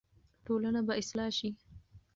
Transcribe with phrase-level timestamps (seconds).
[0.45, 1.49] ټولنه به اصلاح شي.